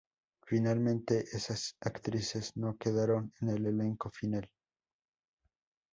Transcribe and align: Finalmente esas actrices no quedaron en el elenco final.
Finalmente 0.47 1.19
esas 1.31 1.75
actrices 1.79 2.53
no 2.57 2.75
quedaron 2.75 3.31
en 3.39 3.49
el 3.49 3.67
elenco 3.67 4.09
final. 4.09 4.49